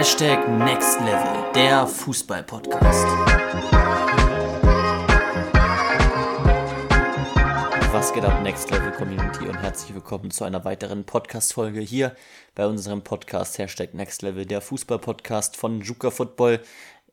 [0.00, 3.04] Hashtag Next Level, der Fußball-Podcast.
[7.92, 12.16] Was geht ab, Next Level Community und herzlich willkommen zu einer weiteren Podcast-Folge hier
[12.54, 16.62] bei unserem Podcast Hashtag Next Level, der Fußball-Podcast von Juka Football.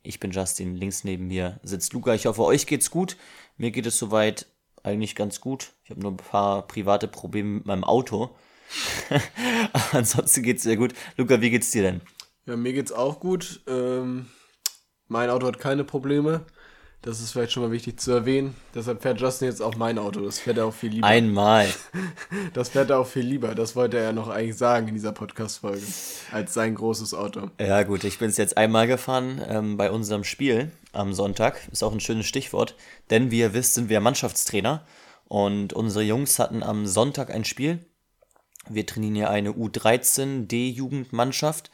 [0.01, 2.13] Ich bin Justin, links neben mir sitzt Luca.
[2.13, 3.17] Ich hoffe, euch geht's gut.
[3.57, 4.45] Mir geht es soweit
[4.81, 5.73] eigentlich ganz gut.
[5.83, 8.33] Ich habe nur ein paar private Probleme mit meinem Auto.
[9.91, 10.93] Ansonsten geht's sehr gut.
[11.17, 12.01] Luca, wie geht's dir denn?
[12.47, 13.59] Ja, mir geht's auch gut.
[13.67, 14.27] Ähm,
[15.09, 16.45] mein Auto hat keine Probleme.
[17.01, 18.55] Das ist vielleicht schon mal wichtig zu erwähnen.
[18.73, 20.21] Deshalb fährt Justin jetzt auch mein Auto.
[20.21, 21.07] Das fährt er auch viel lieber.
[21.07, 21.67] Einmal.
[22.53, 23.53] Das fährt er auch viel lieber.
[23.53, 25.85] Das wollte er ja noch eigentlich sagen in dieser Podcast-Folge.
[26.31, 27.49] Als sein großes Auto.
[27.59, 31.67] Ja, gut, ich bin es jetzt einmal gefahren ähm, bei unserem Spiel am Sonntag.
[31.71, 32.75] Ist auch ein schönes Stichwort.
[33.09, 34.85] Denn wie ihr wisst, sind wir Mannschaftstrainer.
[35.25, 37.85] Und unsere Jungs hatten am Sonntag ein Spiel.
[38.69, 41.71] Wir trainieren ja eine U13 D-Jugendmannschaft.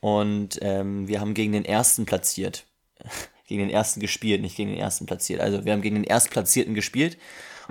[0.00, 2.64] Und ähm, wir haben gegen den ersten platziert.
[3.46, 5.40] gegen den ersten gespielt, nicht gegen den ersten platziert.
[5.40, 7.18] Also wir haben gegen den erstplatzierten gespielt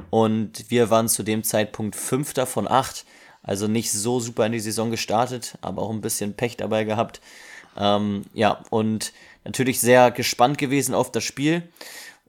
[0.10, 3.06] und wir waren zu dem Zeitpunkt fünfter von acht.
[3.42, 7.22] Also nicht so super in die Saison gestartet, aber auch ein bisschen Pech dabei gehabt.
[7.78, 9.14] Ähm, ja, und
[9.46, 11.64] natürlich sehr gespannt gewesen auf das Spiel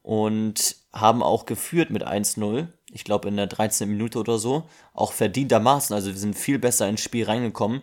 [0.05, 2.69] und haben auch geführt mit 1-0.
[2.93, 3.89] Ich glaube in der 13.
[3.89, 4.69] Minute oder so.
[4.95, 5.95] Auch verdientermaßen.
[5.95, 7.83] Also wir sind viel besser ins Spiel reingekommen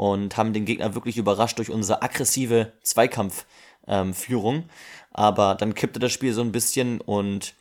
[0.00, 4.54] und haben den Gegner wirklich überrascht durch unsere aggressive Zweikampfführung.
[4.54, 4.64] Ähm,
[5.12, 7.52] Aber dann kippte das Spiel so ein bisschen und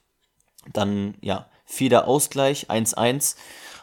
[0.72, 3.36] dann, ja, fiel der Ausgleich 1-1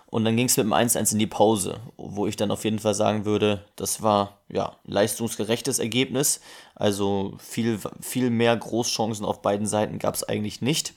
[0.07, 2.79] und dann ging es mit dem 1-1 in die Pause, wo ich dann auf jeden
[2.79, 6.41] Fall sagen würde, das war ja leistungsgerechtes Ergebnis.
[6.75, 10.95] Also viel, viel mehr Großchancen auf beiden Seiten gab es eigentlich nicht.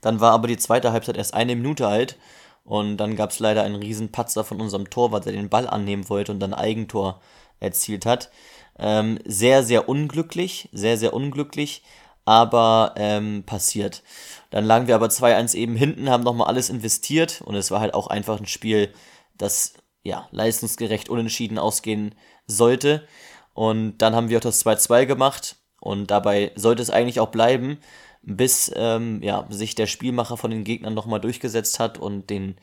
[0.00, 2.16] Dann war aber die zweite Halbzeit erst eine Minute alt
[2.64, 6.08] und dann gab es leider einen riesen Patzer von unserem Torwart, der den Ball annehmen
[6.08, 7.20] wollte und dann Eigentor
[7.60, 8.30] erzielt hat.
[8.78, 11.82] Ähm, sehr, sehr unglücklich, sehr, sehr unglücklich,
[12.24, 14.02] aber ähm, passiert.
[14.50, 17.94] Dann lagen wir aber 2-1 eben hinten, haben nochmal alles investiert und es war halt
[17.94, 18.92] auch einfach ein Spiel,
[19.36, 22.14] das ja leistungsgerecht unentschieden ausgehen
[22.46, 23.06] sollte.
[23.52, 27.78] Und dann haben wir auch das 2-2 gemacht und dabei sollte es eigentlich auch bleiben
[28.26, 32.56] bis ähm, ja, sich der Spielmacher von den Gegnern nochmal durchgesetzt hat und den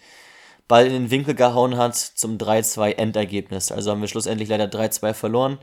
[0.67, 3.71] Ball in den Winkel gehauen hat zum 3-2 Endergebnis.
[3.71, 5.59] Also haben wir schlussendlich leider 3-2 verloren.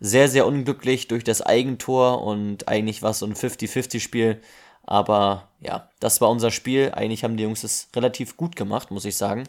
[0.00, 4.40] Sehr, sehr unglücklich durch das Eigentor und eigentlich war es so ein 50-50-Spiel.
[4.84, 6.90] Aber ja, das war unser Spiel.
[6.92, 9.44] Eigentlich haben die Jungs es relativ gut gemacht, muss ich sagen.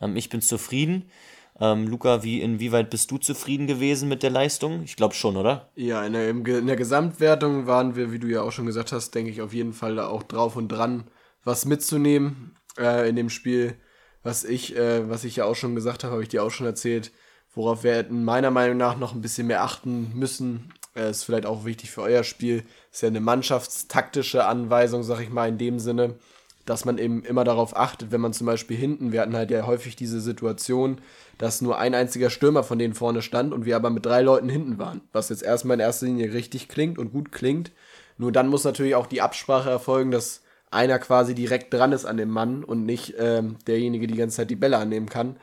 [0.00, 1.10] Ähm, ich bin zufrieden.
[1.58, 4.82] Ähm, Luca, wie, inwieweit bist du zufrieden gewesen mit der Leistung?
[4.82, 5.70] Ich glaube schon, oder?
[5.74, 9.14] Ja, in der, in der Gesamtwertung waren wir, wie du ja auch schon gesagt hast,
[9.14, 11.04] denke ich auf jeden Fall auch drauf und dran,
[11.44, 13.76] was mitzunehmen äh, in dem Spiel.
[14.22, 16.66] Was ich, äh, was ich ja auch schon gesagt habe, habe ich dir auch schon
[16.66, 17.12] erzählt,
[17.54, 20.74] worauf wir hätten meiner Meinung nach noch ein bisschen mehr achten müssen.
[20.94, 22.64] Äh, ist vielleicht auch wichtig für euer Spiel.
[22.92, 26.16] Ist ja eine mannschaftstaktische Anweisung, sag ich mal, in dem Sinne
[26.66, 29.66] dass man eben immer darauf achtet, wenn man zum Beispiel hinten, wir hatten halt ja
[29.66, 31.00] häufig diese Situation,
[31.38, 34.48] dass nur ein einziger Stürmer von denen vorne stand und wir aber mit drei Leuten
[34.48, 37.70] hinten waren, was jetzt erstmal in erster Linie richtig klingt und gut klingt.
[38.18, 42.16] Nur dann muss natürlich auch die Absprache erfolgen, dass einer quasi direkt dran ist an
[42.16, 45.36] dem Mann und nicht ähm, derjenige die ganze Zeit die Bälle annehmen kann.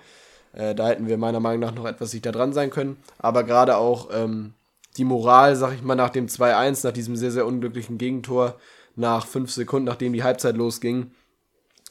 [0.51, 2.97] Äh, da hätten wir meiner Meinung nach noch etwas dichter dran sein können.
[3.17, 4.53] Aber gerade auch ähm,
[4.97, 8.57] die Moral, sag ich mal, nach dem 2-1, nach diesem sehr, sehr unglücklichen Gegentor,
[8.95, 11.11] nach fünf Sekunden, nachdem die Halbzeit losging.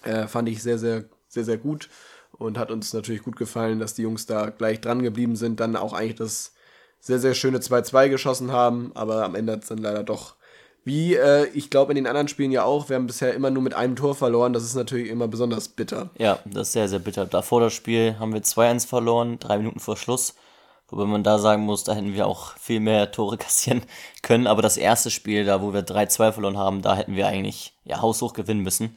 [0.02, 1.88] Äh, fand ich sehr, sehr, sehr, sehr gut
[2.32, 5.76] und hat uns natürlich gut gefallen, dass die Jungs da gleich dran geblieben sind, dann
[5.76, 6.52] auch eigentlich das
[7.00, 10.36] sehr, sehr schöne 2-2 geschossen haben, aber am Ende hat es dann leider doch,
[10.84, 13.62] wie äh, ich glaube in den anderen Spielen ja auch, wir haben bisher immer nur
[13.62, 16.10] mit einem Tor verloren, das ist natürlich immer besonders bitter.
[16.18, 17.26] Ja, das ist sehr, sehr bitter.
[17.26, 20.34] Davor das Spiel haben wir 2-1 verloren, drei Minuten vor Schluss.
[20.92, 23.82] Wobei man da sagen muss, da hätten wir auch viel mehr Tore kassieren
[24.20, 24.46] können.
[24.46, 28.02] Aber das erste Spiel, da wo wir 3-2 verloren haben, da hätten wir eigentlich ja
[28.02, 28.96] haushoch gewinnen müssen.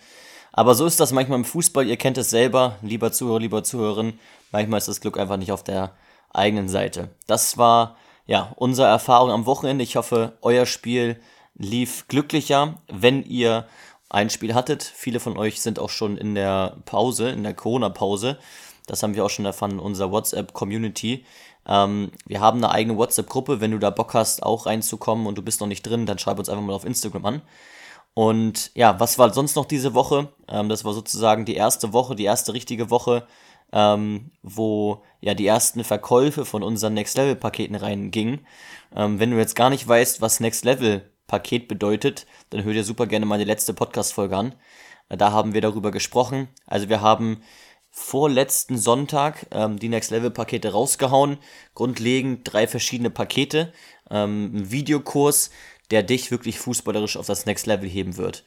[0.52, 4.20] Aber so ist das manchmal im Fußball, ihr kennt es selber, lieber Zuhörer, lieber Zuhörerin.
[4.52, 5.92] Manchmal ist das Glück einfach nicht auf der
[6.34, 7.10] eigenen Seite.
[7.28, 7.96] Das war
[8.26, 9.84] ja unsere Erfahrung am Wochenende.
[9.84, 11.20] Ich hoffe, euer Spiel
[11.56, 13.68] lief glücklicher, wenn ihr
[14.10, 14.84] ein Spiel hattet.
[14.84, 18.38] Viele von euch sind auch schon in der Pause, in der Corona-Pause.
[18.88, 21.26] Das haben wir auch schon erfahren in unserer WhatsApp-Community.
[21.68, 23.62] Ähm, wir haben eine eigene WhatsApp-Gruppe.
[23.62, 26.40] Wenn du da Bock hast, auch reinzukommen und du bist noch nicht drin, dann schreib
[26.40, 27.42] uns einfach mal auf Instagram an.
[28.14, 30.30] Und ja, was war sonst noch diese Woche?
[30.48, 33.28] Ähm, das war sozusagen die erste Woche, die erste richtige Woche,
[33.74, 38.46] ähm, wo ja die ersten Verkäufe von unseren Next Level Paketen reingingen.
[38.96, 42.84] Ähm, wenn du jetzt gar nicht weißt, was Next Level Paket bedeutet, dann hör dir
[42.84, 44.56] super gerne die letzte Podcast-Folge an.
[45.10, 46.48] Äh, da haben wir darüber gesprochen.
[46.68, 47.42] Also wir haben
[47.98, 51.38] vorletzten Sonntag ähm, die Next Level Pakete rausgehauen.
[51.76, 53.72] Grundlegend drei verschiedene Pakete.
[54.12, 55.50] Ähm, ein Videokurs,
[55.92, 58.44] der dich wirklich fußballerisch auf das Next Level heben wird.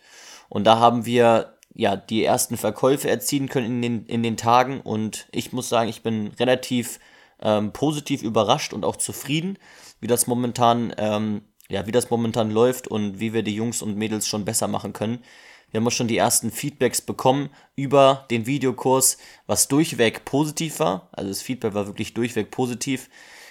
[0.51, 4.83] Und da haben wir ja die ersten Verkäufe erzielen können in den, in den Tagen
[4.83, 7.01] und ich muss sagen, ich bin relativ
[7.41, 9.59] ähm, positiv überrascht und auch zufrieden,
[10.01, 13.97] wie das momentan, ähm, ja, wie das momentan läuft und wie wir die Jungs und
[13.97, 15.23] Mädels schon besser machen können.
[15.71, 21.09] Wir haben auch schon die ersten Feedbacks bekommen über den Videokurs, was durchweg positiv war.
[21.13, 23.11] Also das Feedback war wirklich durchweg positiv.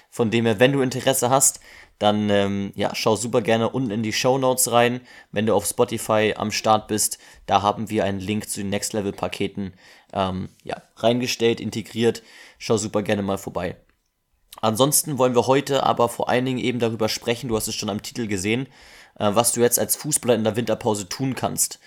[0.09, 1.59] Von dem her, wenn du Interesse hast,
[1.99, 5.01] dann ähm, ja, schau super gerne unten in die Show Notes rein.
[5.31, 8.93] Wenn du auf Spotify am Start bist, da haben wir einen Link zu den Next
[8.93, 9.73] Level Paketen
[10.13, 12.23] ähm, ja, reingestellt, integriert.
[12.57, 13.77] Schau super gerne mal vorbei.
[14.61, 17.89] Ansonsten wollen wir heute aber vor allen Dingen eben darüber sprechen, du hast es schon
[17.89, 18.67] am Titel gesehen,
[19.19, 21.79] äh, was du jetzt als Fußballer in der Winterpause tun kannst.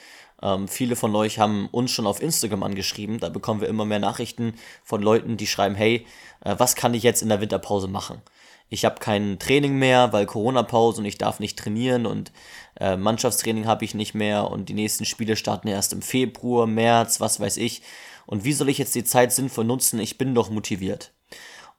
[0.43, 3.99] Ähm, viele von euch haben uns schon auf Instagram angeschrieben, da bekommen wir immer mehr
[3.99, 6.07] Nachrichten von Leuten, die schreiben, hey,
[6.45, 8.23] äh, was kann ich jetzt in der Winterpause machen?
[8.71, 12.33] ich habe kein Training mehr, weil Corona-Pause und ich darf nicht trainieren und
[12.79, 17.21] äh, Mannschaftstraining habe ich nicht mehr und die nächsten Spiele starten erst im Februar, März,
[17.21, 17.83] was weiß ich.
[18.27, 19.99] Und wie soll ich jetzt die Zeit sinnvoll nutzen?
[19.99, 21.13] Ich bin doch motiviert.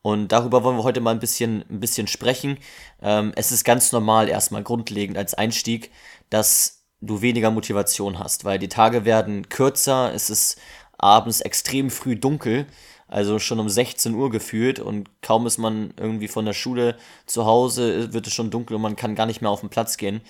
[0.02, 2.58] Und darüber wollen wir heute mal ein bisschen, ein bisschen sprechen.
[3.02, 5.92] Ähm, es ist ganz normal erstmal grundlegend als Einstieg,
[6.30, 10.60] dass du weniger Motivation hast, weil die Tage werden kürzer, es ist
[10.98, 12.68] abends extrem früh dunkel
[13.12, 16.96] also schon um 16 Uhr gefühlt und kaum ist man irgendwie von der Schule
[17.26, 19.98] zu Hause, wird es schon dunkel und man kann gar nicht mehr auf den Platz
[19.98, 20.22] gehen.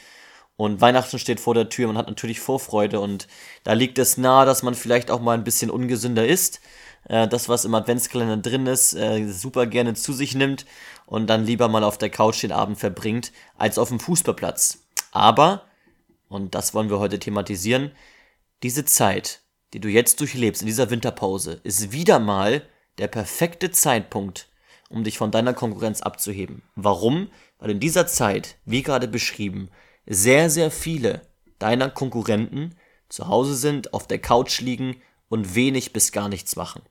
[0.57, 3.27] Und Weihnachten steht vor der Tür, man hat natürlich Vorfreude und
[3.63, 6.59] da liegt es nahe, dass man vielleicht auch mal ein bisschen ungesünder isst.
[7.05, 10.65] Äh, das, was im Adventskalender drin ist, äh, super gerne zu sich nimmt
[11.05, 14.83] und dann lieber mal auf der Couch den Abend verbringt, als auf dem Fußballplatz.
[15.11, 15.65] Aber,
[16.29, 17.91] und das wollen wir heute thematisieren,
[18.63, 19.41] diese Zeit,
[19.73, 22.61] die du jetzt durchlebst in dieser Winterpause, ist wieder mal
[22.97, 24.49] der perfekte Zeitpunkt,
[24.89, 26.61] um dich von deiner Konkurrenz abzuheben.
[26.75, 27.29] Warum?
[27.57, 29.69] Weil in dieser Zeit, wie gerade beschrieben,
[30.05, 31.21] sehr, sehr viele
[31.59, 32.75] deiner Konkurrenten
[33.07, 35.01] zu Hause sind, auf der Couch liegen
[35.31, 36.81] und wenig bis gar nichts machen.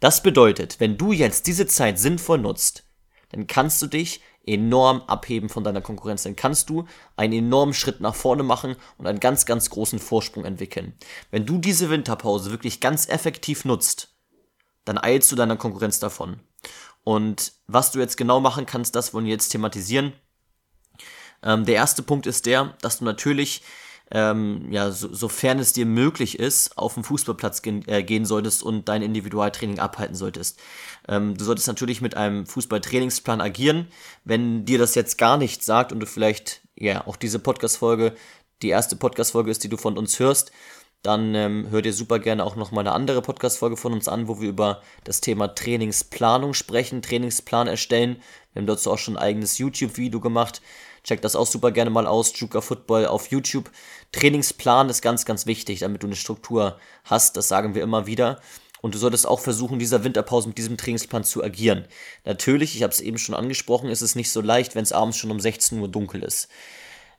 [0.00, 2.84] Das bedeutet, wenn du jetzt diese Zeit sinnvoll nutzt,
[3.28, 6.22] dann kannst du dich enorm abheben von deiner Konkurrenz.
[6.22, 6.86] Dann kannst du
[7.16, 10.94] einen enormen Schritt nach vorne machen und einen ganz, ganz großen Vorsprung entwickeln.
[11.30, 14.16] Wenn du diese Winterpause wirklich ganz effektiv nutzt,
[14.86, 16.40] dann eilst du deiner Konkurrenz davon.
[17.04, 20.14] Und was du jetzt genau machen kannst, das wollen wir jetzt thematisieren.
[21.42, 23.62] Ähm, der erste Punkt ist der, dass du natürlich
[24.10, 28.62] ähm, ja, so, sofern es dir möglich ist, auf den Fußballplatz gen, äh, gehen solltest
[28.62, 30.58] und dein Individualtraining abhalten solltest.
[31.08, 33.86] Ähm, du solltest natürlich mit einem Fußballtrainingsplan agieren.
[34.24, 38.14] Wenn dir das jetzt gar nichts sagt und du vielleicht ja auch diese Podcast-Folge
[38.62, 40.52] die erste Podcast-Folge ist, die du von uns hörst,
[41.02, 44.28] dann ähm, hör dir super gerne auch noch mal eine andere Podcast-Folge von uns an,
[44.28, 48.20] wo wir über das Thema Trainingsplanung sprechen, Trainingsplan erstellen.
[48.52, 50.60] Wir haben dazu auch schon ein eigenes YouTube-Video gemacht.
[51.04, 53.70] Check das auch super gerne mal aus, Juka Football auf YouTube.
[54.12, 58.40] Trainingsplan ist ganz, ganz wichtig, damit du eine Struktur hast, das sagen wir immer wieder.
[58.82, 61.84] Und du solltest auch versuchen, dieser Winterpause mit diesem Trainingsplan zu agieren.
[62.24, 65.18] Natürlich, ich habe es eben schon angesprochen, ist es nicht so leicht, wenn es abends
[65.18, 66.48] schon um 16 Uhr dunkel ist.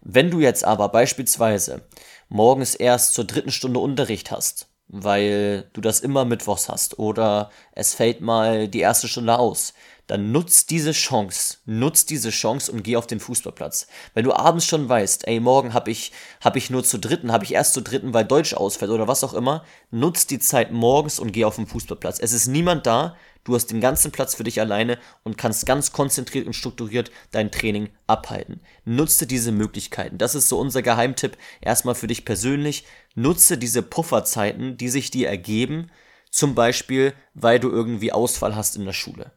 [0.01, 1.87] Wenn du jetzt aber beispielsweise
[2.29, 7.95] morgens erst zur dritten Stunde Unterricht hast, weil du das immer mittwochs hast oder es
[7.95, 9.73] fällt mal die erste Stunde aus,
[10.07, 13.87] dann nutz diese Chance, nutz diese Chance und geh auf den Fußballplatz.
[14.13, 17.45] Wenn du abends schon weißt, ey, morgen habe ich, hab ich nur zu dritten, habe
[17.45, 21.19] ich erst zu dritten, weil Deutsch ausfällt oder was auch immer, nutz die Zeit morgens
[21.19, 22.19] und geh auf den Fußballplatz.
[22.19, 25.91] Es ist niemand da, du hast den ganzen Platz für dich alleine und kannst ganz
[25.91, 28.61] konzentriert und strukturiert dein Training abhalten.
[28.85, 30.17] Nutze diese Möglichkeiten.
[30.17, 32.85] Das ist so unser Geheimtipp erstmal für dich persönlich.
[33.15, 35.89] Nutze diese Pufferzeiten, die sich dir ergeben,
[36.29, 39.31] zum Beispiel, weil du irgendwie Ausfall hast in der Schule.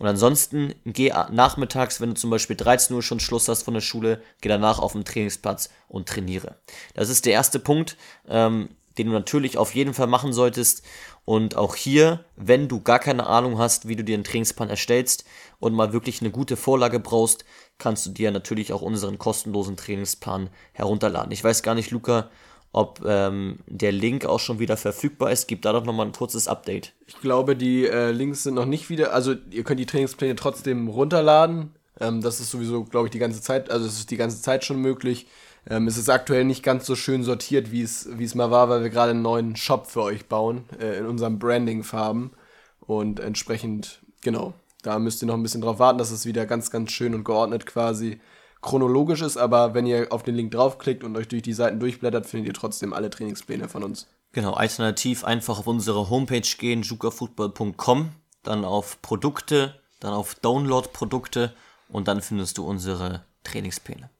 [0.00, 3.82] Und ansonsten geh nachmittags, wenn du zum Beispiel 13 Uhr schon Schluss hast von der
[3.82, 6.56] Schule, geh danach auf den Trainingsplatz und trainiere.
[6.94, 10.82] Das ist der erste Punkt, ähm, den du natürlich auf jeden Fall machen solltest.
[11.24, 15.24] Und auch hier, wenn du gar keine Ahnung hast, wie du dir einen Trainingsplan erstellst
[15.58, 17.44] und mal wirklich eine gute Vorlage brauchst,
[17.78, 21.32] kannst du dir natürlich auch unseren kostenlosen Trainingsplan herunterladen.
[21.32, 22.30] Ich weiß gar nicht, Luca,
[22.72, 25.48] ob ähm, der Link auch schon wieder verfügbar ist.
[25.48, 26.92] Gibt da doch nochmal ein kurzes Update.
[27.06, 29.12] Ich glaube, die äh, Links sind noch nicht wieder.
[29.12, 31.74] Also, ihr könnt die Trainingspläne trotzdem runterladen.
[31.98, 33.70] Ähm, das ist sowieso, glaube ich, die ganze Zeit.
[33.70, 35.26] Also, es ist die ganze Zeit schon möglich.
[35.68, 38.90] Ähm, es ist aktuell nicht ganz so schön sortiert, wie es, mal war, weil wir
[38.90, 40.64] gerade einen neuen Shop für euch bauen.
[40.78, 42.32] Äh, in unserem Branding-Farben.
[42.80, 46.70] Und entsprechend, genau, da müsst ihr noch ein bisschen drauf warten, dass es wieder ganz,
[46.70, 48.20] ganz schön und geordnet quasi
[48.62, 52.26] chronologisch ist, aber wenn ihr auf den Link draufklickt und euch durch die Seiten durchblättert,
[52.26, 54.06] findet ihr trotzdem alle Trainingspläne von uns.
[54.32, 58.10] Genau, alternativ einfach auf unsere Homepage gehen, jukafootball.com,
[58.42, 61.52] dann auf Produkte, dann auf Download-Produkte
[61.88, 64.10] und dann findest du unsere Trainingspläne.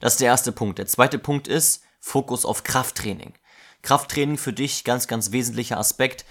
[0.00, 0.78] Das ist der erste Punkt.
[0.78, 3.34] Der zweite Punkt ist Fokus auf Krafttraining.
[3.82, 6.24] Krafttraining für dich ganz, ganz wesentlicher Aspekt.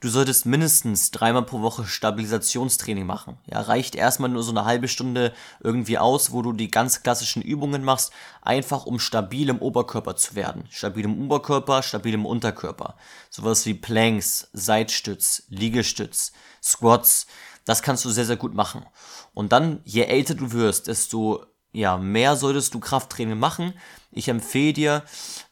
[0.00, 3.38] Du solltest mindestens dreimal pro Woche Stabilisationstraining machen.
[3.46, 7.40] Ja, reicht erstmal nur so eine halbe Stunde irgendwie aus, wo du die ganz klassischen
[7.40, 10.64] Übungen machst, einfach um stabil im Oberkörper zu werden.
[10.70, 12.96] Stabil im Oberkörper, stabil im Unterkörper.
[13.30, 16.32] Sowas wie Planks, Seitstütz, Liegestütz,
[16.62, 17.26] Squats.
[17.64, 18.84] Das kannst du sehr, sehr gut machen.
[19.32, 21.46] Und dann, je älter du wirst, desto
[21.76, 23.74] ja, mehr solltest du Krafttraining machen.
[24.10, 25.02] Ich empfehle dir,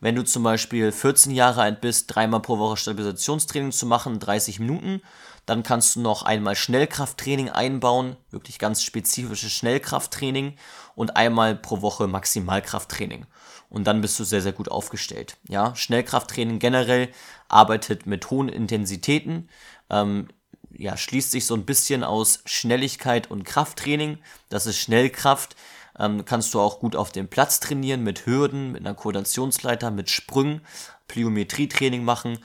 [0.01, 4.59] wenn du zum Beispiel 14 Jahre alt bist, dreimal pro Woche Stabilisationstraining zu machen, 30
[4.59, 5.03] Minuten.
[5.45, 10.57] Dann kannst du noch einmal Schnellkrafttraining einbauen, wirklich ganz spezifisches Schnellkrafttraining
[10.95, 13.27] und einmal pro Woche Maximalkrafttraining.
[13.69, 15.37] Und dann bist du sehr, sehr gut aufgestellt.
[15.47, 17.11] Ja, Schnellkrafttraining generell
[17.49, 19.51] arbeitet mit hohen Intensitäten.
[19.91, 20.29] Ähm,
[20.73, 24.19] ja, schließt sich so ein bisschen aus Schnelligkeit und Krafttraining.
[24.49, 25.55] Das ist Schnellkraft
[25.99, 30.11] ähm, kannst du auch gut auf dem Platz trainieren mit Hürden, mit einer Koordinationsleiter, mit
[30.11, 30.61] Sprüngen,
[31.09, 32.39] Plyometrietraining machen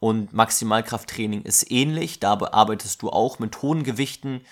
[0.00, 2.20] und Maximalkrafttraining ist ähnlich.
[2.20, 4.42] Da arbeitest du auch mit hohen Gewichten,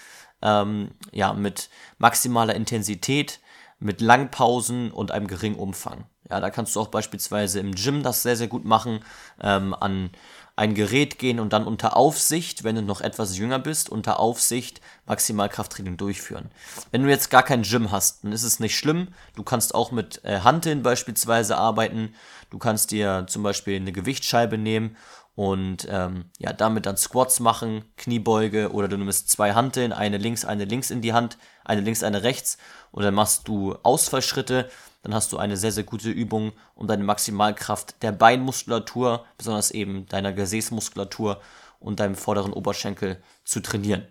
[0.42, 3.40] ähm, ja, mit maximaler Intensität,
[3.78, 6.06] mit Langpausen und einem geringen Umfang.
[6.28, 9.00] Ja, da kannst du auch beispielsweise im Gym das sehr, sehr gut machen,
[9.40, 10.10] ähm, an
[10.56, 14.80] ein Gerät gehen und dann unter Aufsicht, wenn du noch etwas jünger bist, unter Aufsicht
[15.04, 16.50] Maximalkrafttraining durchführen.
[16.90, 19.08] Wenn du jetzt gar kein Gym hast, dann ist es nicht schlimm.
[19.34, 22.14] Du kannst auch mit äh, Hanteln beispielsweise arbeiten.
[22.48, 24.96] Du kannst dir zum Beispiel eine Gewichtsscheibe nehmen
[25.34, 30.46] und ähm, ja, damit dann Squats machen, Kniebeuge oder du nimmst zwei Hanteln, eine links,
[30.46, 32.56] eine links in die Hand, eine links, eine rechts
[32.90, 34.70] und dann machst du Ausfallschritte
[35.06, 40.06] dann hast du eine sehr, sehr gute Übung, um deine Maximalkraft der Beinmuskulatur, besonders eben
[40.06, 41.40] deiner Gesäßmuskulatur
[41.78, 44.04] und deinem vorderen Oberschenkel zu trainieren.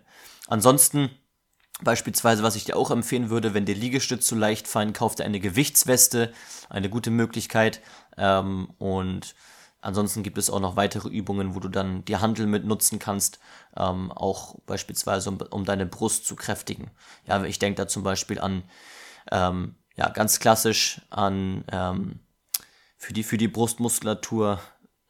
[0.48, 1.10] Ansonsten
[1.82, 5.26] Beispielsweise, was ich dir auch empfehlen würde, wenn dir Liegestütze zu leicht fallen, kauf dir
[5.26, 6.32] eine Gewichtsweste,
[6.70, 7.82] eine gute Möglichkeit.
[8.16, 9.34] Ähm, und
[9.82, 13.38] ansonsten gibt es auch noch weitere Übungen, wo du dann die Handel mit nutzen kannst,
[13.76, 16.90] ähm, auch beispielsweise um, um, deine Brust zu kräftigen.
[17.26, 18.62] Ja, ich denke da zum Beispiel an
[19.30, 22.20] ähm, ja, ganz klassisch an ähm,
[22.98, 24.60] für, die, für die Brustmuskulatur,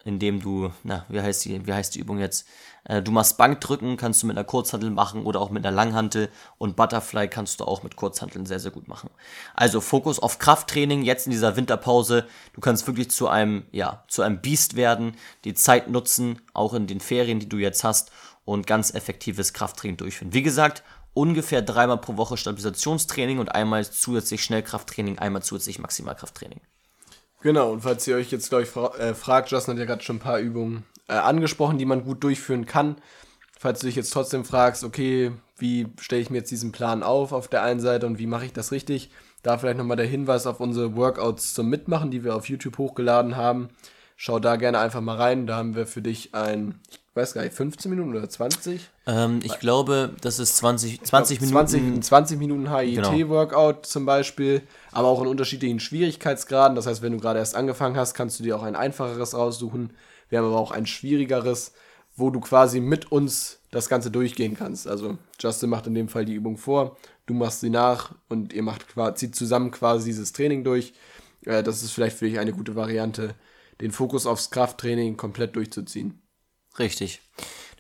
[0.05, 2.47] indem du, na, wie heißt die, wie heißt die Übung jetzt?
[2.85, 6.29] Äh, du machst Bankdrücken, kannst du mit einer Kurzhantel machen oder auch mit einer Langhantel
[6.59, 9.11] und Butterfly kannst du auch mit Kurzhanteln sehr, sehr gut machen.
[9.55, 12.27] Also Fokus auf Krafttraining jetzt in dieser Winterpause.
[12.53, 16.87] Du kannst wirklich zu einem, ja, zu einem Biest werden, die Zeit nutzen, auch in
[16.87, 18.13] den Ferien, die du jetzt hast
[18.45, 20.33] und ganz effektives Krafttraining durchführen.
[20.33, 20.85] Wie gesagt,
[21.17, 26.61] ungefähr dreimal pro Woche Stabilisationstraining und einmal zusätzlich Schnellkrafttraining, einmal zusätzlich Maximalkrafttraining.
[27.41, 30.03] Genau, und falls ihr euch jetzt, glaube ich, fra äh, fragt, Justin hat ja gerade
[30.03, 32.97] schon ein paar Übungen äh, angesprochen, die man gut durchführen kann.
[33.59, 37.33] Falls du dich jetzt trotzdem fragst, okay, wie stelle ich mir jetzt diesen Plan auf
[37.33, 39.11] auf der einen Seite und wie mache ich das richtig,
[39.43, 43.37] da vielleicht nochmal der Hinweis auf unsere Workouts zum Mitmachen, die wir auf YouTube hochgeladen
[43.37, 43.71] haben.
[44.17, 45.47] Schau da gerne einfach mal rein.
[45.47, 48.89] Da haben wir für dich ein, ich weiß gar nicht, 15 Minuten oder 20?
[49.07, 52.03] Ähm, ich glaube, das ist 20, 20 glaub, Minuten.
[52.03, 53.83] 20, 20 Minuten HIIT-Workout genau.
[53.83, 56.75] zum Beispiel, aber auch in unterschiedlichen Schwierigkeitsgraden.
[56.75, 59.91] Das heißt, wenn du gerade erst angefangen hast, kannst du dir auch ein einfacheres raussuchen.
[60.31, 61.73] Wir haben aber auch ein schwierigeres,
[62.17, 64.89] wo du quasi mit uns das Ganze durchgehen kannst.
[64.89, 66.97] Also Justin macht in dem Fall die Übung vor,
[67.27, 70.95] du machst sie nach und ihr macht zieht zusammen quasi dieses Training durch.
[71.45, 73.35] Äh, das ist vielleicht für dich eine gute Variante,
[73.81, 76.23] den Fokus aufs Krafttraining komplett durchzuziehen.
[76.79, 77.21] Richtig.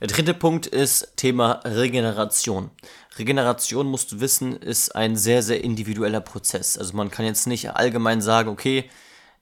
[0.00, 2.70] Der dritte Punkt ist Thema Regeneration.
[3.18, 6.76] Regeneration, musst du wissen, ist ein sehr, sehr individueller Prozess.
[6.76, 8.90] Also man kann jetzt nicht allgemein sagen, okay,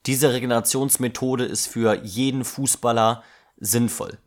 [0.06, 3.24] diese Regenerationsmethode ist für jeden Fußballer
[3.56, 4.18] sinnvoll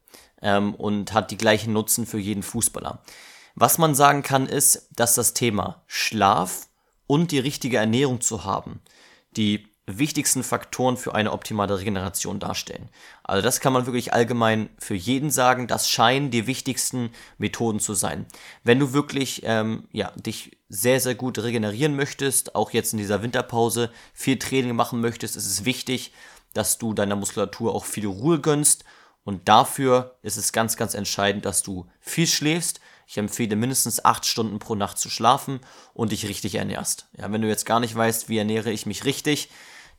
[0.42, 3.04] ähm, und hat die gleichen Nutzen für jeden Fußballer.
[3.56, 6.68] Was man sagen kann, ist, dass das Thema Schlaf
[7.06, 8.82] und die richtige Ernährung zu haben,
[9.32, 12.90] die wichtigsten Faktoren für eine optimale Regeneration darstellen.
[13.24, 15.68] Also das kann man wirklich allgemein für jeden sagen.
[15.68, 18.26] Das scheinen die wichtigsten Methoden zu sein.
[18.64, 23.24] Wenn du wirklich ähm, ja, dich sehr, sehr gut regenerieren möchtest, auch jetzt in dieser
[23.24, 26.12] Winterpause viel Training machen möchtest, ist es wichtig,
[26.54, 28.84] dass du deiner Muskulatur auch viel Ruhe gönnst.
[29.24, 32.82] Und dafür ist es ganz, ganz entscheidend, dass du viel schläfst.
[33.08, 35.62] Ich empfehle mindestens acht Stunden pro Nacht zu schlafen
[35.94, 37.08] und dich richtig ernährst.
[37.18, 39.50] Ja, wenn du jetzt gar nicht weißt, wie ernähre ich mich richtig,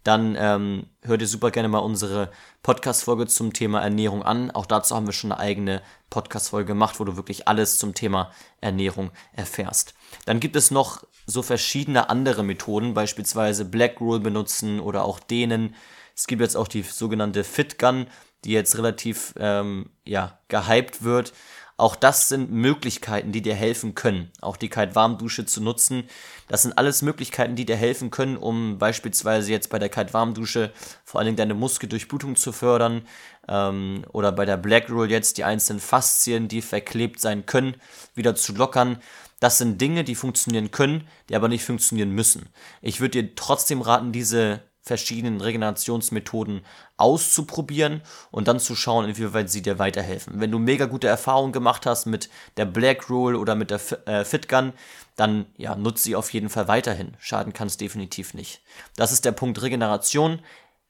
[0.04, 2.30] dann ähm, hör dir super gerne mal unsere
[2.62, 4.50] Podcast-Folge zum Thema Ernährung an.
[4.50, 8.32] Auch dazu haben wir schon eine eigene Podcast-Folge gemacht, wo du wirklich alles zum Thema
[8.60, 9.94] Ernährung erfährst.
[10.24, 15.74] Dann gibt es noch so verschiedene andere Methoden, beispielsweise Black Roll benutzen oder auch dehnen.
[16.16, 18.06] Es gibt jetzt auch die sogenannte Fit Gun.
[18.44, 21.32] die jetzt relativ ähm, ja, gehypt wird.
[21.78, 24.32] Auch das sind Möglichkeiten, die dir helfen können.
[24.40, 26.08] Auch die Kite-Warmdusche zu nutzen.
[26.48, 30.72] Das sind alles Möglichkeiten, die dir helfen können, um beispielsweise jetzt bei der Kite-Warmdusche
[31.04, 33.02] vor allen Dingen deine Muskeldurchblutung zu fördern.
[33.46, 37.76] Ähm, oder bei der Black Roll jetzt die einzelnen Faszien, die verklebt sein können,
[38.16, 39.00] wieder zu lockern.
[39.38, 42.48] Das sind Dinge, die funktionieren können, die aber nicht funktionieren müssen.
[42.82, 46.62] Ich würde dir trotzdem raten, diese verschiedenen Regenerationsmethoden
[46.96, 48.02] auszuprobieren
[48.32, 50.40] und dann zu schauen, inwieweit sie dir weiterhelfen.
[50.40, 54.24] Wenn du mega gute Erfahrungen gemacht hast mit der Black Rule oder mit der äh,
[54.24, 54.72] Fit Gun,
[55.14, 57.16] dann ja, nutze sie auf jeden Fall weiterhin.
[57.20, 58.60] Schaden kann es definitiv nicht.
[58.96, 60.40] Das ist der Punkt Regeneration.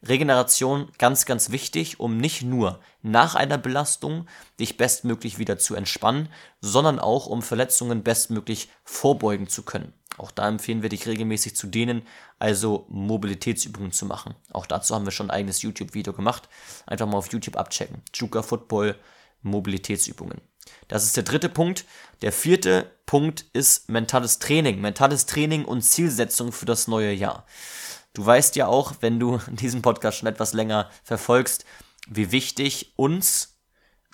[0.02, 4.26] Regeneration ganz, ganz wichtig, um nicht nur nach einer Belastung
[4.60, 6.28] dich bestmöglich wieder zu entspannen,
[6.60, 9.92] sondern auch um Verletzungen bestmöglich vorbeugen zu können.
[10.16, 12.02] Auch da empfehlen wir dich regelmäßig zu dehnen,
[12.38, 14.34] also Mobilitätsübungen zu machen.
[14.52, 16.48] Auch dazu haben wir schon ein eigenes YouTube-Video gemacht.
[16.86, 18.02] Einfach mal auf YouTube abchecken.
[18.12, 18.96] Juka Football,
[19.42, 20.40] Mobilitätsübungen.
[20.88, 21.84] Das ist der dritte Punkt.
[22.22, 24.80] Der vierte Punkt ist mentales Training.
[24.80, 27.46] Mentales Training und Zielsetzung für das neue Jahr.
[28.14, 31.64] Du weißt ja auch, wenn du diesen Podcast schon etwas länger verfolgst,
[32.08, 33.58] wie wichtig uns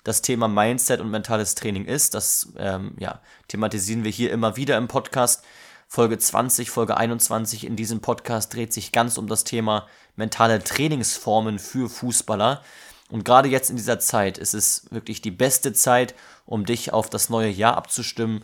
[0.03, 2.13] das Thema Mindset und mentales Training ist.
[2.13, 5.43] Das ähm, ja, thematisieren wir hier immer wieder im Podcast.
[5.87, 11.59] Folge 20, Folge 21 in diesem Podcast dreht sich ganz um das Thema mentale Trainingsformen
[11.59, 12.61] für Fußballer.
[13.09, 17.09] Und gerade jetzt in dieser Zeit ist es wirklich die beste Zeit, um dich auf
[17.09, 18.43] das neue Jahr abzustimmen,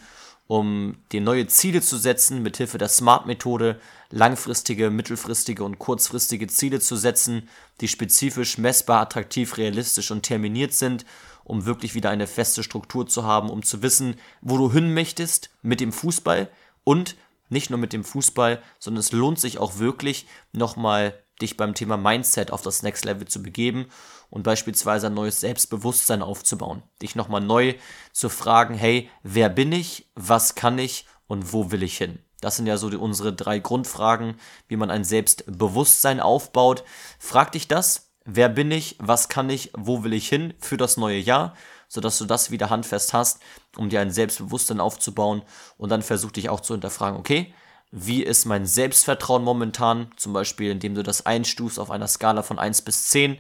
[0.52, 3.80] um dir neue Ziele zu setzen, mithilfe der Smart-Methode
[4.10, 7.48] langfristige, mittelfristige und kurzfristige Ziele zu setzen,
[7.80, 11.06] die spezifisch, messbar, attraktiv, realistisch und terminiert sind,
[11.46, 15.52] um wirklich wieder eine feste Struktur zu haben, um zu wissen, wo du hin möchtest
[15.62, 16.50] mit dem Fußball.
[16.84, 17.16] Und
[17.48, 21.96] nicht nur mit dem Fußball, sondern es lohnt sich auch wirklich nochmal dich beim Thema
[21.96, 23.86] Mindset auf das Next Level zu begeben
[24.32, 26.82] und beispielsweise ein neues Selbstbewusstsein aufzubauen.
[27.02, 27.76] Dich nochmal neu
[28.14, 31.06] zu fragen, hey, wer bin ich, was kann ich?
[31.28, 32.20] Und wo will ich hin?
[32.42, 34.36] Das sind ja so die, unsere drei Grundfragen,
[34.68, 36.84] wie man ein Selbstbewusstsein aufbaut.
[37.20, 40.98] Frag dich das, wer bin ich, was kann ich, wo will ich hin für das
[40.98, 41.56] neue Jahr?
[41.88, 43.42] Sodass du das wieder handfest hast,
[43.78, 45.44] um dir ein Selbstbewusstsein aufzubauen.
[45.78, 47.54] Und dann versuch dich auch zu hinterfragen, okay,
[47.92, 52.60] wie ist mein Selbstvertrauen momentan, zum Beispiel indem du das einstufst auf einer Skala von
[52.60, 53.38] 1 bis 10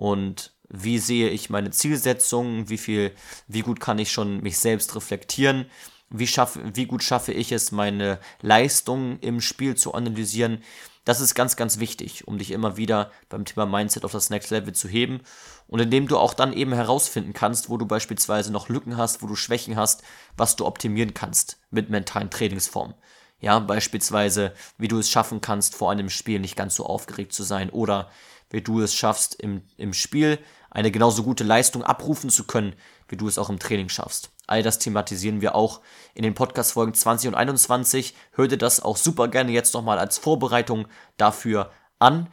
[0.00, 3.12] und wie sehe ich meine Zielsetzungen, wie viel,
[3.48, 5.66] wie gut kann ich schon mich selbst reflektieren,
[6.08, 10.62] wie, schaffe, wie gut schaffe ich es, meine Leistung im Spiel zu analysieren.
[11.04, 14.50] Das ist ganz, ganz wichtig, um dich immer wieder beim Thema Mindset auf das Next
[14.50, 15.20] Level zu heben
[15.66, 19.26] und indem du auch dann eben herausfinden kannst, wo du beispielsweise noch Lücken hast, wo
[19.26, 20.02] du Schwächen hast,
[20.38, 22.94] was du optimieren kannst mit mentalen Trainingsformen.
[23.42, 27.42] Ja, beispielsweise, wie du es schaffen kannst, vor einem Spiel nicht ganz so aufgeregt zu
[27.42, 28.10] sein oder
[28.50, 30.38] wie du es schaffst, im, im Spiel
[30.70, 32.74] eine genauso gute Leistung abrufen zu können,
[33.08, 34.30] wie du es auch im Training schaffst.
[34.46, 35.80] All das thematisieren wir auch
[36.14, 38.14] in den Podcast-Folgen 20 und 21.
[38.32, 40.86] Hör dir das auch super gerne jetzt nochmal als Vorbereitung
[41.16, 42.28] dafür an.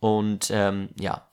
[0.00, 1.26] Und ähm, ja,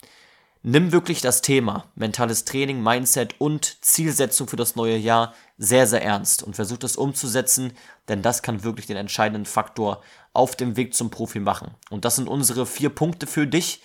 [0.64, 6.04] nimm wirklich das Thema mentales Training, Mindset und Zielsetzung für das neue Jahr sehr, sehr
[6.04, 7.74] ernst und versuch das umzusetzen,
[8.08, 10.02] denn das kann wirklich den entscheidenden Faktor
[10.34, 11.76] auf dem Weg zum Profi machen.
[11.90, 13.82] Und das sind unsere vier Punkte für dich,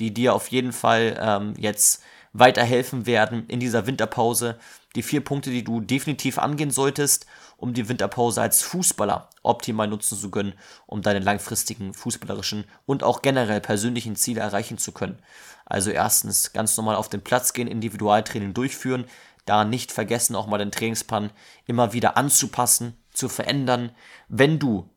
[0.00, 4.58] die dir auf jeden Fall ähm, jetzt weiterhelfen werden in dieser Winterpause.
[4.96, 10.18] Die vier Punkte, die du definitiv angehen solltest, um die Winterpause als Fußballer optimal nutzen
[10.18, 10.54] zu können,
[10.86, 15.18] um deine langfristigen fußballerischen und auch generell persönlichen Ziele erreichen zu können.
[15.66, 19.04] Also erstens ganz normal auf den Platz gehen, Individualtraining durchführen,
[19.44, 21.30] da nicht vergessen, auch mal den Trainingsplan
[21.66, 23.90] immer wieder anzupassen, zu verändern.
[24.28, 24.88] Wenn du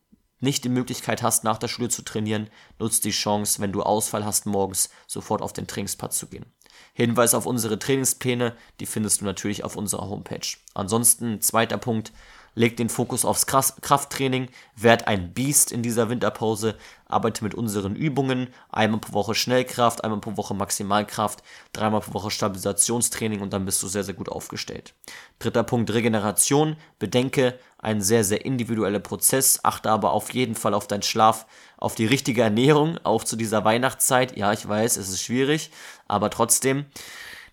[0.44, 4.24] nicht die Möglichkeit hast, nach der Schule zu trainieren, nutzt die Chance, wenn du Ausfall
[4.24, 6.46] hast, morgens sofort auf den Trainingsplatz zu gehen.
[6.92, 10.46] Hinweis auf unsere Trainingspläne, die findest du natürlich auf unserer Homepage.
[10.74, 12.12] Ansonsten, zweiter Punkt,
[12.54, 18.48] leg den Fokus aufs Krafttraining, werd ein Biest in dieser Winterpause, arbeite mit unseren Übungen,
[18.70, 23.82] einmal pro Woche Schnellkraft, einmal pro Woche Maximalkraft, dreimal pro Woche Stabilisationstraining und dann bist
[23.82, 24.94] du sehr, sehr gut aufgestellt.
[25.38, 30.86] Dritter Punkt, Regeneration, bedenke, ein sehr, sehr individueller Prozess, achte aber auf jeden Fall auf
[30.86, 34.36] deinen Schlaf, auf die richtige Ernährung, auch zu dieser Weihnachtszeit.
[34.36, 35.70] Ja, ich weiß, es ist schwierig,
[36.08, 36.86] aber trotzdem.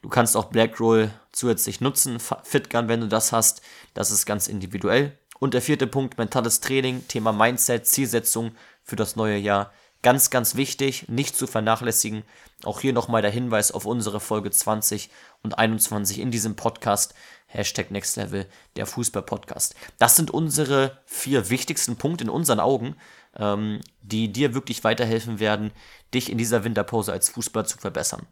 [0.01, 3.61] Du kannst auch Black Roll zusätzlich nutzen, Fitgun, wenn du das hast.
[3.93, 5.17] Das ist ganz individuell.
[5.39, 8.51] Und der vierte Punkt, mentales Training, Thema Mindset, Zielsetzung
[8.83, 9.71] für das neue Jahr.
[10.03, 12.23] Ganz, ganz wichtig, nicht zu vernachlässigen.
[12.63, 15.11] Auch hier nochmal der Hinweis auf unsere Folge 20
[15.43, 17.13] und 21 in diesem Podcast.
[17.45, 19.75] Hashtag Next Level, der Fußball-Podcast.
[19.99, 22.95] Das sind unsere vier wichtigsten Punkte in unseren Augen,
[23.35, 25.71] ähm, die dir wirklich weiterhelfen werden,
[26.13, 28.25] dich in dieser Winterpause als Fußballer zu verbessern.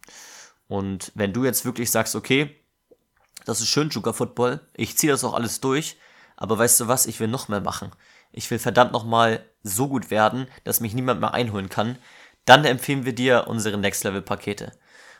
[0.69, 2.55] Und wenn du jetzt wirklich sagst, okay,
[3.43, 5.97] das ist schön, Juka Football, ich ziehe das auch alles durch,
[6.37, 7.91] aber weißt du was, ich will noch mehr machen.
[8.31, 11.97] Ich will verdammt nochmal so gut werden, dass mich niemand mehr einholen kann.
[12.45, 14.71] Dann empfehlen wir dir unsere Next Level Pakete.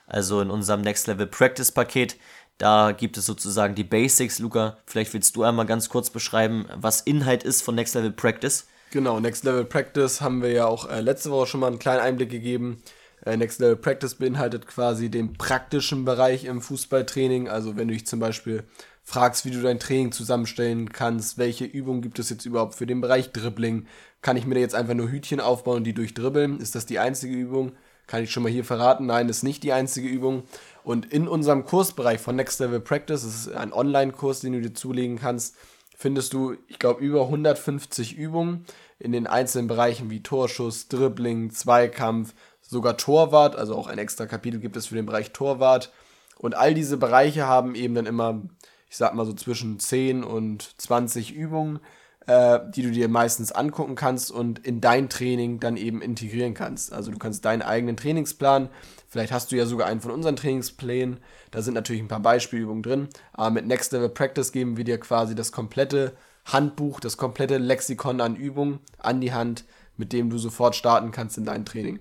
[0.05, 2.17] Also in unserem Next Level Practice Paket,
[2.59, 4.37] da gibt es sozusagen die Basics.
[4.37, 8.67] Luca, vielleicht willst du einmal ganz kurz beschreiben, was Inhalt ist von Next Level Practice.
[8.91, 12.01] Genau, Next Level Practice haben wir ja auch äh, letzte Woche schon mal einen kleinen
[12.01, 12.83] Einblick gegeben.
[13.25, 17.49] Äh, Next Level Practice beinhaltet quasi den praktischen Bereich im Fußballtraining.
[17.49, 18.63] Also wenn du dich zum Beispiel
[19.03, 23.01] fragst, wie du dein Training zusammenstellen kannst, welche Übungen gibt es jetzt überhaupt für den
[23.01, 23.87] Bereich Dribbling,
[24.21, 26.59] kann ich mir da jetzt einfach nur Hütchen aufbauen die durchdribbeln?
[26.59, 27.71] Ist das die einzige Übung?
[28.05, 29.05] Kann ich schon mal hier verraten?
[29.05, 30.43] Nein, ist nicht die einzige Übung.
[30.83, 34.73] Und in unserem Kursbereich von Next Level Practice, das ist ein Online-Kurs, den du dir
[34.73, 35.55] zulegen kannst,
[35.95, 38.65] findest du, ich glaube, über 150 Übungen
[38.99, 42.33] in den einzelnen Bereichen wie Torschuss, Dribbling, Zweikampf,
[42.69, 45.91] sogar Torwart, also auch ein extra Kapitel gibt es für den Bereich Torwart.
[46.37, 48.41] Und all diese Bereiche haben eben dann immer,
[48.89, 51.79] ich sag mal so zwischen 10 und 20 Übungen,
[52.27, 56.93] äh, die du dir meistens angucken kannst und in dein Training dann eben integrieren kannst.
[56.93, 58.69] Also du kannst deinen eigenen Trainingsplan,
[59.07, 61.17] vielleicht hast du ja sogar einen von unseren Trainingsplänen,
[61.49, 64.99] da sind natürlich ein paar Beispielübungen drin, aber mit Next Level Practice geben wir dir
[64.99, 69.65] quasi das komplette Handbuch, das komplette Lexikon an Übungen an die Hand,
[69.97, 71.99] mit dem du sofort starten kannst in dein Training.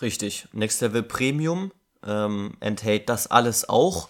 [0.00, 0.46] Richtig.
[0.52, 1.72] Next Level Premium
[2.06, 4.08] ähm, enthält das alles auch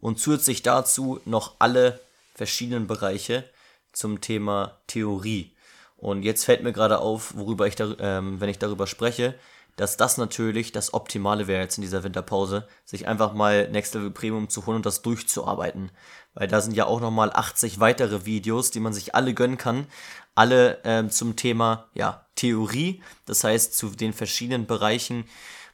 [0.00, 2.00] und zusätzlich dazu noch alle
[2.34, 3.44] verschiedenen Bereiche
[3.92, 5.52] zum Thema Theorie.
[5.96, 9.34] Und jetzt fällt mir gerade auf, worüber ich, da, ähm, wenn ich darüber spreche,
[9.76, 14.10] dass das natürlich das Optimale wäre jetzt in dieser Winterpause, sich einfach mal Next Level
[14.10, 15.90] Premium zu holen und das durchzuarbeiten.
[16.34, 19.86] Weil da sind ja auch nochmal 80 weitere Videos, die man sich alle gönnen kann.
[20.34, 25.24] Alle ähm, zum Thema ja, Theorie, das heißt zu den verschiedenen Bereichen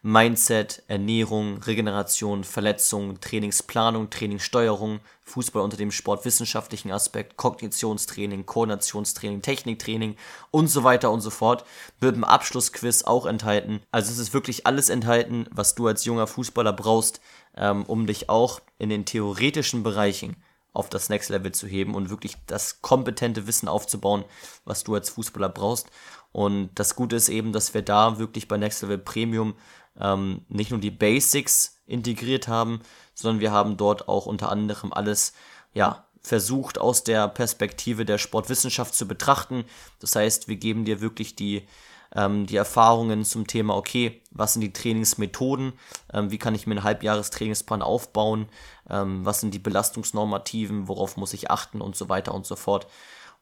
[0.02, 10.16] Mindset, Ernährung, Regeneration, Verletzung, Trainingsplanung, Trainingssteuerung, Fußball unter dem sportwissenschaftlichen Aspekt, Kognitionstraining, Koordinationstraining, Techniktraining
[10.50, 11.64] und so weiter und so fort,
[11.98, 13.80] wird im Abschlussquiz auch enthalten.
[13.90, 17.20] Also es ist wirklich alles enthalten, was du als junger Fußballer brauchst,
[17.56, 20.36] ähm, um dich auch in den theoretischen Bereichen
[20.72, 24.24] auf das Next Level zu heben und wirklich das kompetente Wissen aufzubauen,
[24.64, 25.90] was du als Fußballer brauchst.
[26.30, 29.54] Und das Gute ist eben, dass wir da wirklich bei Next Level Premium
[30.00, 32.80] ähm, nicht nur die Basics integriert haben,
[33.14, 35.32] sondern wir haben dort auch unter anderem alles,
[35.74, 39.64] ja, versucht aus der Perspektive der Sportwissenschaft zu betrachten.
[40.00, 41.66] Das heißt, wir geben dir wirklich die,
[42.14, 45.72] ähm, die Erfahrungen zum Thema, okay, was sind die Trainingsmethoden,
[46.12, 48.48] ähm, wie kann ich mir einen Halbjahrestrainingsplan aufbauen,
[48.90, 52.86] ähm, was sind die Belastungsnormativen, worauf muss ich achten und so weiter und so fort.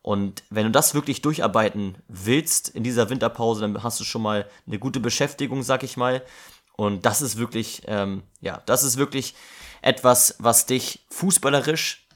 [0.06, 4.48] Und wenn du das wirklich durcharbeiten willst in dieser Winterpause, dann hast du schon mal
[4.64, 6.22] eine gute Beschäftigung, sag ich mal.
[6.76, 9.34] Und das ist wirklich, ähm, ja, das ist wirklich
[9.82, 12.06] etwas, was dich fußballerisch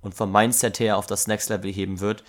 [0.00, 2.24] und vom Mindset her auf das Next Level heben wird.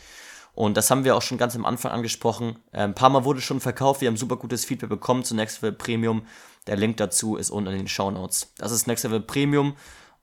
[0.54, 2.60] Und das haben wir auch schon ganz am Anfang angesprochen.
[2.72, 4.02] Äh, ein paar Mal wurde schon verkauft.
[4.02, 6.22] Wir haben super gutes Feedback bekommen zu Next Level Premium.
[6.68, 8.54] Der Link dazu ist unten in den Show Notes.
[8.60, 9.76] Das ist Next Level Premium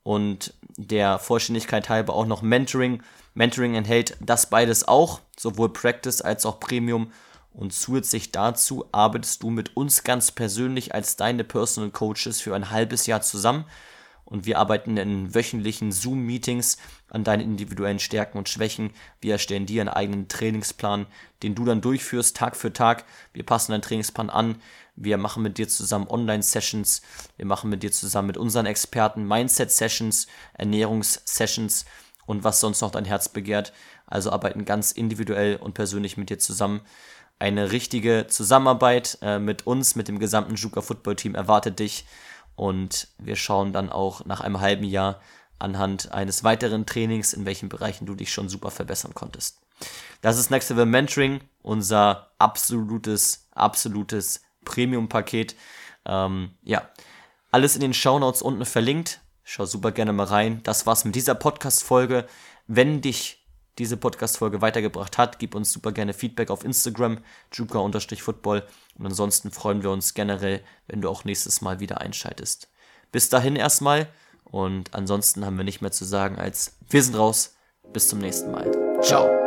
[0.06, 3.02] und der Vollständigkeit halber auch noch Mentoring.
[3.34, 7.10] Mentoring enthält das beides auch, sowohl Practice als auch Premium.
[7.52, 12.70] Und zusätzlich dazu arbeitest du mit uns ganz persönlich als deine Personal Coaches für ein
[12.70, 13.64] halbes Jahr zusammen.
[14.24, 16.78] Und wir arbeiten in wöchentlichen Zoom-Meetings
[17.10, 18.90] an deinen individuellen Stärken und Schwächen.
[19.20, 21.06] Wir erstellen dir einen eigenen Trainingsplan,
[21.42, 23.04] den du dann durchführst Tag für Tag.
[23.32, 24.62] Wir passen deinen Trainingsplan an.
[24.96, 27.02] Wir machen mit dir zusammen Online-Sessions.
[27.36, 31.84] Wir machen mit dir zusammen mit unseren Experten Mindset-Sessions, Ernährungs-Sessions
[32.24, 33.72] und was sonst noch dein Herz begehrt.
[34.06, 36.80] Also arbeiten ganz individuell und persönlich mit dir zusammen.
[37.38, 42.06] Eine richtige Zusammenarbeit äh, mit uns, mit dem gesamten Juka Football Team erwartet dich.
[42.54, 45.20] Und wir schauen dann auch nach einem halben Jahr
[45.58, 49.60] anhand eines weiteren Trainings, in welchen Bereichen du dich schon super verbessern konntest.
[50.22, 55.56] Das ist Next Level Mentoring, unser absolutes, absolutes Premium-Paket.
[56.04, 56.90] Ähm, ja,
[57.50, 59.20] alles in den Shownotes unten verlinkt.
[59.42, 60.60] Schau super gerne mal rein.
[60.64, 62.26] Das war's mit dieser Podcast-Folge.
[62.66, 63.46] Wenn dich
[63.78, 67.18] diese Podcast-Folge weitergebracht hat, gib uns super gerne Feedback auf Instagram,
[67.52, 68.66] juka-football.
[68.98, 72.68] Und ansonsten freuen wir uns generell, wenn du auch nächstes Mal wieder einschaltest.
[73.12, 74.08] Bis dahin erstmal.
[74.44, 77.56] Und ansonsten haben wir nicht mehr zu sagen als wir sind raus.
[77.92, 78.70] Bis zum nächsten Mal.
[79.02, 79.45] Ciao.